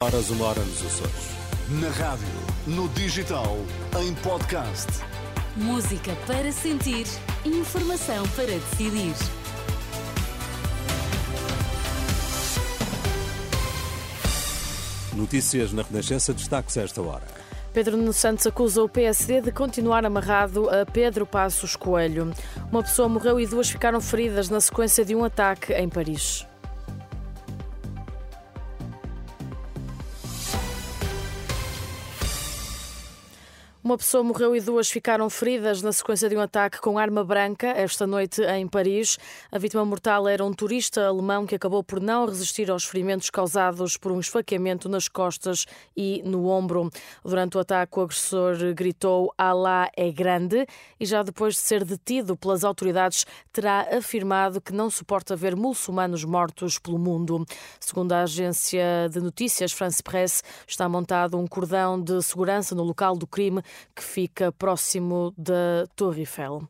Horas 0.00 0.30
uma 0.30 0.44
hora 0.44 0.60
nos 0.60 0.86
Açores. 0.86 1.30
Na 1.80 1.88
rádio, 1.88 2.28
no 2.68 2.88
digital, 2.90 3.56
em 4.00 4.14
podcast. 4.14 4.86
Música 5.56 6.14
para 6.24 6.52
sentir, 6.52 7.04
informação 7.44 8.24
para 8.36 8.46
decidir. 8.46 9.12
Notícias 15.16 15.72
na 15.72 15.82
Renascença, 15.82 16.32
destaques 16.32 16.78
a 16.78 16.82
esta 16.82 17.02
hora. 17.02 17.24
Pedro 17.74 17.96
Nuno 17.96 18.12
Santos 18.12 18.46
acusa 18.46 18.80
o 18.80 18.88
PSD 18.88 19.40
de 19.40 19.50
continuar 19.50 20.06
amarrado 20.06 20.70
a 20.70 20.86
Pedro 20.86 21.26
Passos 21.26 21.74
Coelho. 21.74 22.32
Uma 22.70 22.84
pessoa 22.84 23.08
morreu 23.08 23.40
e 23.40 23.48
duas 23.48 23.68
ficaram 23.68 24.00
feridas 24.00 24.48
na 24.48 24.60
sequência 24.60 25.04
de 25.04 25.16
um 25.16 25.24
ataque 25.24 25.72
em 25.72 25.88
Paris. 25.88 26.46
Uma 33.88 33.96
pessoa 33.96 34.22
morreu 34.22 34.54
e 34.54 34.60
duas 34.60 34.90
ficaram 34.90 35.30
feridas 35.30 35.80
na 35.80 35.92
sequência 35.92 36.28
de 36.28 36.36
um 36.36 36.42
ataque 36.42 36.78
com 36.78 36.98
arma 36.98 37.24
branca 37.24 37.68
esta 37.68 38.06
noite 38.06 38.42
em 38.42 38.68
Paris. 38.68 39.16
A 39.50 39.58
vítima 39.58 39.82
mortal 39.82 40.28
era 40.28 40.44
um 40.44 40.52
turista 40.52 41.06
alemão 41.06 41.46
que 41.46 41.54
acabou 41.54 41.82
por 41.82 41.98
não 41.98 42.26
resistir 42.26 42.70
aos 42.70 42.84
ferimentos 42.84 43.30
causados 43.30 43.96
por 43.96 44.12
um 44.12 44.20
esfaqueamento 44.20 44.90
nas 44.90 45.08
costas 45.08 45.64
e 45.96 46.22
no 46.22 46.48
ombro. 46.48 46.90
Durante 47.24 47.56
o 47.56 47.60
ataque, 47.60 47.98
o 47.98 48.02
agressor 48.02 48.56
gritou 48.74 49.32
Alá 49.38 49.88
é 49.96 50.12
grande 50.12 50.66
e 51.00 51.06
já 51.06 51.22
depois 51.22 51.54
de 51.54 51.60
ser 51.60 51.82
detido 51.82 52.36
pelas 52.36 52.64
autoridades, 52.64 53.24
terá 53.50 53.88
afirmado 53.96 54.60
que 54.60 54.74
não 54.74 54.90
suporta 54.90 55.34
ver 55.34 55.56
muçulmanos 55.56 56.24
mortos 56.24 56.78
pelo 56.78 56.98
mundo. 56.98 57.42
Segundo 57.80 58.12
a 58.12 58.24
agência 58.24 59.08
de 59.10 59.18
notícias 59.18 59.72
France 59.72 60.02
Press, 60.02 60.44
está 60.66 60.86
montado 60.86 61.38
um 61.38 61.46
cordão 61.46 61.98
de 61.98 62.22
segurança 62.22 62.74
no 62.74 62.82
local 62.82 63.16
do 63.16 63.26
crime 63.26 63.62
que 63.94 64.02
fica 64.02 64.52
próximo 64.52 65.32
da 65.36 65.86
Torre 65.96 66.20
Eiffel. 66.20 66.62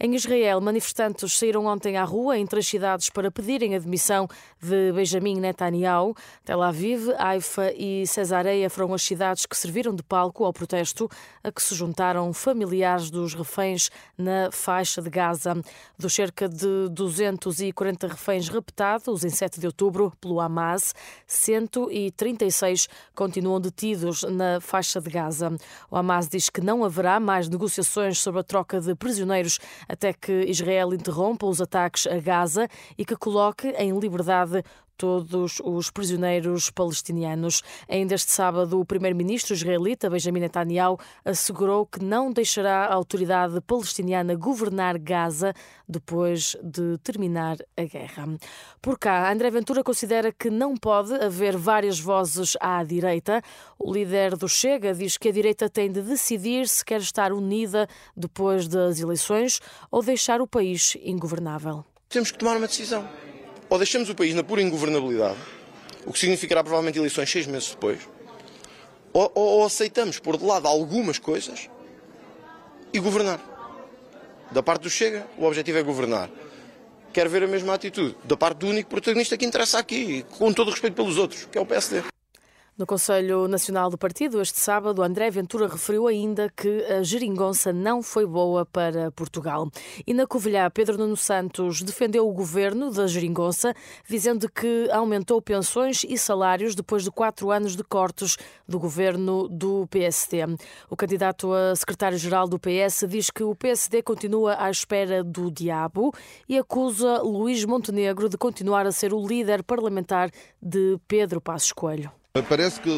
Em 0.00 0.14
Israel, 0.14 0.60
manifestantes 0.60 1.36
saíram 1.38 1.66
ontem 1.66 1.96
à 1.96 2.04
rua 2.04 2.38
em 2.38 2.46
três 2.46 2.66
cidades 2.66 3.10
para 3.10 3.30
pedirem 3.30 3.74
a 3.74 3.78
demissão 3.78 4.28
de 4.60 4.92
Benjamin 4.92 5.40
Netanyahu. 5.40 6.14
Tel 6.44 6.62
Aviv, 6.62 7.10
Haifa 7.18 7.72
e 7.72 8.06
Cesareia 8.06 8.70
foram 8.70 8.94
as 8.94 9.02
cidades 9.02 9.46
que 9.46 9.56
serviram 9.56 9.94
de 9.94 10.02
palco 10.02 10.44
ao 10.44 10.52
protesto 10.52 11.08
a 11.42 11.52
que 11.52 11.62
se 11.62 11.74
juntaram 11.74 12.32
familiares 12.32 13.10
dos 13.10 13.34
reféns 13.34 13.90
na 14.16 14.50
faixa 14.50 15.02
de 15.02 15.10
Gaza. 15.10 15.54
Dos 15.98 16.14
cerca 16.14 16.48
de 16.48 16.88
240 16.90 18.06
reféns 18.06 18.48
raptados 18.48 19.24
em 19.24 19.30
7 19.30 19.60
de 19.60 19.66
outubro 19.66 20.12
pelo 20.20 20.40
Hamas, 20.40 20.94
136 21.26 22.88
continuam 23.14 23.60
detidos 23.60 24.22
na 24.22 24.60
faixa 24.60 25.00
de 25.00 25.10
Gaza. 25.10 25.54
O 25.90 25.96
Hamas 25.96 26.28
diz 26.28 26.43
que 26.50 26.60
não 26.60 26.84
haverá 26.84 27.18
mais 27.18 27.48
negociações 27.48 28.18
sobre 28.18 28.40
a 28.40 28.44
troca 28.44 28.80
de 28.80 28.94
prisioneiros 28.94 29.58
até 29.88 30.12
que 30.12 30.32
Israel 30.46 30.92
interrompa 30.94 31.46
os 31.46 31.60
ataques 31.60 32.06
a 32.06 32.18
Gaza 32.18 32.68
e 32.96 33.04
que 33.04 33.16
coloque 33.16 33.68
em 33.78 33.98
liberdade 33.98 34.62
todos 34.96 35.60
os 35.64 35.90
prisioneiros 35.90 36.70
palestinianos. 36.70 37.62
Ainda 37.88 38.14
este 38.14 38.32
sábado, 38.32 38.80
o 38.80 38.84
primeiro-ministro 38.84 39.54
israelita 39.54 40.10
Benjamin 40.10 40.40
Netanyahu 40.40 40.98
assegurou 41.24 41.86
que 41.86 42.02
não 42.02 42.32
deixará 42.32 42.86
a 42.86 42.94
autoridade 42.94 43.60
palestiniana 43.60 44.34
governar 44.34 44.98
Gaza 44.98 45.52
depois 45.88 46.56
de 46.62 46.98
terminar 46.98 47.56
a 47.76 47.84
guerra. 47.84 48.26
Por 48.80 48.98
cá, 48.98 49.30
André 49.30 49.50
Ventura 49.50 49.82
considera 49.82 50.32
que 50.32 50.50
não 50.50 50.76
pode 50.76 51.14
haver 51.14 51.56
várias 51.56 51.98
vozes 51.98 52.56
à 52.60 52.82
direita. 52.82 53.42
O 53.78 53.92
líder 53.92 54.36
do 54.36 54.48
Chega 54.48 54.94
diz 54.94 55.16
que 55.16 55.28
a 55.28 55.32
direita 55.32 55.68
tem 55.68 55.90
de 55.90 56.02
decidir 56.02 56.68
se 56.68 56.84
quer 56.84 57.00
estar 57.00 57.32
unida 57.32 57.88
depois 58.16 58.68
das 58.68 59.00
eleições 59.00 59.60
ou 59.90 60.02
deixar 60.02 60.40
o 60.40 60.46
país 60.46 60.96
ingovernável. 61.02 61.84
Temos 62.08 62.30
que 62.30 62.38
tomar 62.38 62.56
uma 62.56 62.66
decisão 62.66 63.08
ou 63.68 63.78
deixamos 63.78 64.08
o 64.10 64.14
país 64.14 64.34
na 64.34 64.42
pura 64.42 64.62
ingovernabilidade, 64.62 65.38
o 66.06 66.12
que 66.12 66.18
significará 66.18 66.62
provavelmente 66.62 66.98
eleições 66.98 67.30
seis 67.30 67.46
meses 67.46 67.70
depois, 67.70 68.00
ou, 69.12 69.30
ou, 69.34 69.44
ou 69.58 69.64
aceitamos 69.64 70.18
pôr 70.18 70.36
de 70.36 70.44
lado 70.44 70.66
algumas 70.66 71.18
coisas 71.18 71.68
e 72.92 72.98
governar. 72.98 73.40
Da 74.50 74.62
parte 74.62 74.82
do 74.82 74.90
Chega, 74.90 75.26
o 75.38 75.44
objetivo 75.44 75.78
é 75.78 75.82
governar. 75.82 76.30
Quero 77.12 77.30
ver 77.30 77.44
a 77.44 77.46
mesma 77.46 77.74
atitude 77.74 78.16
da 78.24 78.36
parte 78.36 78.58
do 78.58 78.68
único 78.68 78.90
protagonista 78.90 79.36
que 79.36 79.44
interessa 79.44 79.78
aqui, 79.78 80.24
com 80.38 80.52
todo 80.52 80.68
o 80.68 80.70
respeito 80.70 80.94
pelos 80.94 81.16
outros, 81.16 81.48
que 81.50 81.56
é 81.56 81.60
o 81.60 81.66
PSD. 81.66 82.13
No 82.76 82.86
Conselho 82.86 83.46
Nacional 83.46 83.88
do 83.88 83.96
Partido, 83.96 84.42
este 84.42 84.58
sábado, 84.58 85.00
André 85.00 85.30
Ventura 85.30 85.68
referiu 85.68 86.08
ainda 86.08 86.50
que 86.50 86.84
a 86.86 87.04
geringonça 87.04 87.72
não 87.72 88.02
foi 88.02 88.26
boa 88.26 88.66
para 88.66 89.12
Portugal. 89.12 89.70
E 90.04 90.12
na 90.12 90.26
Covilhã, 90.26 90.68
Pedro 90.68 90.98
Nuno 90.98 91.16
Santos 91.16 91.82
defendeu 91.82 92.28
o 92.28 92.32
governo 92.32 92.90
da 92.90 93.06
geringonça, 93.06 93.72
dizendo 94.08 94.50
que 94.50 94.88
aumentou 94.90 95.40
pensões 95.40 96.02
e 96.02 96.18
salários 96.18 96.74
depois 96.74 97.04
de 97.04 97.12
quatro 97.12 97.52
anos 97.52 97.76
de 97.76 97.84
cortes 97.84 98.36
do 98.66 98.76
governo 98.76 99.48
do 99.48 99.86
PSD. 99.86 100.38
O 100.90 100.96
candidato 100.96 101.52
a 101.52 101.76
secretário-geral 101.76 102.48
do 102.48 102.58
PS 102.58 103.04
diz 103.08 103.30
que 103.30 103.44
o 103.44 103.54
PSD 103.54 104.02
continua 104.02 104.56
à 104.58 104.68
espera 104.68 105.22
do 105.22 105.48
diabo 105.48 106.12
e 106.48 106.58
acusa 106.58 107.22
Luís 107.22 107.64
Montenegro 107.64 108.28
de 108.28 108.36
continuar 108.36 108.84
a 108.84 108.90
ser 108.90 109.14
o 109.14 109.24
líder 109.24 109.62
parlamentar 109.62 110.28
de 110.60 110.98
Pedro 111.06 111.40
Passos 111.40 111.70
Coelho. 111.70 112.10
Parece 112.42 112.80
que, 112.80 112.90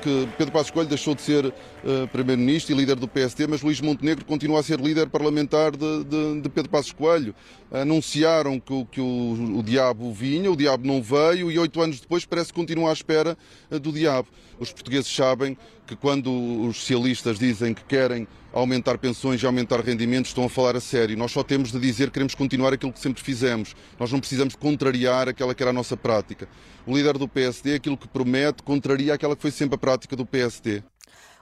que, 0.00 0.28
Pedro 0.38 0.50
Passos 0.50 0.70
Coelho 0.70 0.88
deixou 0.88 1.14
de 1.14 1.20
ser 1.20 1.44
uh, 1.44 2.08
Primeiro-Ministro 2.10 2.74
e 2.74 2.78
líder 2.78 2.96
do 2.96 3.06
PSD, 3.06 3.46
mas 3.46 3.60
Luís 3.60 3.82
Montenegro 3.82 4.24
continua 4.24 4.60
a 4.60 4.62
ser 4.62 4.80
líder 4.80 5.10
parlamentar 5.10 5.72
de, 5.72 6.04
de, 6.04 6.40
de 6.40 6.48
Pedro 6.48 6.70
Passos 6.70 6.92
Coelho. 6.92 7.34
Anunciaram 7.70 8.58
que, 8.58 8.86
que 8.86 8.98
o, 8.98 9.58
o, 9.58 9.62
diabo 9.62 10.10
vinha, 10.10 10.50
o 10.50 10.56
diabo 10.56 10.86
não 10.86 11.02
veio 11.02 11.50
e 11.52 11.58
oito 11.58 11.82
anos 11.82 12.00
depois 12.00 12.24
parece 12.24 12.50
que 12.50 12.58
continua 12.58 12.88
à 12.88 12.92
espera 12.94 13.36
uh, 13.70 13.78
do 13.78 13.92
diabo. 13.92 14.28
Os 14.58 14.72
portugueses 14.72 15.14
sabem 15.14 15.54
que 15.86 15.94
quando 15.94 16.32
os 16.66 16.78
socialistas 16.78 17.38
dizem 17.38 17.74
que 17.74 17.84
querem 17.84 18.26
aumentar 18.52 18.98
pensões 18.98 19.42
e 19.42 19.46
aumentar 19.46 19.80
rendimentos, 19.80 20.30
estão 20.30 20.44
a 20.44 20.48
falar 20.48 20.76
a 20.76 20.80
sério. 20.80 21.16
Nós 21.16 21.32
só 21.32 21.42
temos 21.42 21.70
de 21.70 21.78
dizer 21.78 22.06
que 22.06 22.12
queremos 22.12 22.34
continuar 22.34 22.72
aquilo 22.72 22.92
que 22.92 23.00
sempre 23.00 23.22
fizemos. 23.22 23.74
Nós 23.98 24.10
não 24.10 24.20
precisamos 24.20 24.54
contrariar 24.54 25.28
aquela 25.28 25.54
que 25.54 25.62
era 25.62 25.70
a 25.70 25.74
nossa 25.74 25.96
prática. 25.96 26.48
O 26.86 26.96
líder 26.96 27.18
do 27.18 27.28
PSD, 27.28 27.74
aquilo 27.74 27.96
que 27.96 28.08
promete, 28.08 28.62
contraria 28.62 29.14
aquela 29.14 29.36
que 29.36 29.42
foi 29.42 29.50
sempre 29.50 29.74
a 29.76 29.78
prática 29.78 30.16
do 30.16 30.24
PSD. 30.24 30.82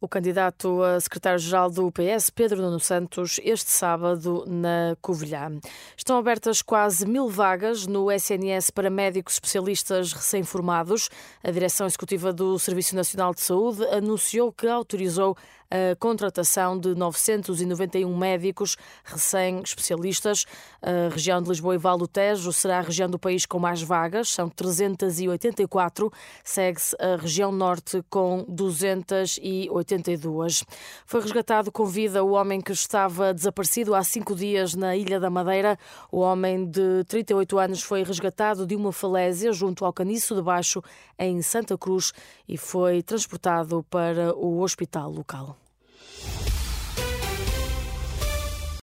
O 0.00 0.06
candidato 0.06 0.80
a 0.84 1.00
secretário-geral 1.00 1.68
do 1.68 1.90
PS, 1.90 2.30
Pedro 2.30 2.62
Nuno 2.62 2.78
Santos, 2.78 3.40
este 3.42 3.68
sábado 3.68 4.44
na 4.46 4.96
Covilhã. 5.02 5.58
Estão 5.96 6.16
abertas 6.16 6.62
quase 6.62 7.04
mil 7.04 7.28
vagas 7.28 7.84
no 7.84 8.08
SNS 8.08 8.70
para 8.70 8.90
médicos 8.90 9.34
especialistas 9.34 10.12
recém-formados. 10.12 11.10
A 11.42 11.50
direção 11.50 11.84
executiva 11.84 12.32
do 12.32 12.60
Serviço 12.60 12.94
Nacional 12.94 13.34
de 13.34 13.40
Saúde 13.40 13.84
anunciou 13.86 14.52
que 14.52 14.68
autorizou 14.68 15.36
a 15.70 15.94
contratação 15.96 16.78
de 16.78 16.94
991 16.94 18.16
médicos 18.16 18.78
recém-especialistas. 19.04 20.46
A 20.80 21.10
região 21.12 21.42
de 21.42 21.50
Lisboa 21.50 21.74
e 21.74 21.78
Val 21.78 21.98
do 21.98 22.08
Tejo 22.08 22.50
será 22.52 22.78
a 22.78 22.82
região 22.82 23.10
do 23.10 23.18
país 23.18 23.44
com 23.44 23.58
mais 23.58 23.82
vagas, 23.82 24.30
são 24.30 24.48
384. 24.48 26.10
Segue-se 26.42 26.96
a 26.98 27.16
região 27.16 27.52
norte 27.52 28.02
com 28.08 28.46
282. 28.48 30.64
Foi 31.04 31.20
resgatado 31.20 31.70
com 31.70 31.84
vida 31.84 32.24
o 32.24 32.30
homem 32.30 32.62
que 32.62 32.72
estava 32.72 33.34
desaparecido 33.34 33.94
há 33.94 34.02
cinco 34.02 34.34
dias 34.34 34.74
na 34.74 34.96
Ilha 34.96 35.20
da 35.20 35.28
Madeira. 35.28 35.78
O 36.10 36.20
homem 36.20 36.64
de 36.64 37.04
38 37.04 37.58
anos 37.58 37.82
foi 37.82 38.02
resgatado 38.02 38.66
de 38.66 38.74
uma 38.74 38.92
falésia 38.92 39.52
junto 39.52 39.84
ao 39.84 39.92
Caniço 39.92 40.34
de 40.34 40.40
Baixo, 40.40 40.82
em 41.18 41.42
Santa 41.42 41.76
Cruz, 41.76 42.14
e 42.48 42.56
foi 42.56 43.02
transportado 43.02 43.84
para 43.90 44.34
o 44.34 44.60
hospital 44.60 45.10
local. 45.10 45.57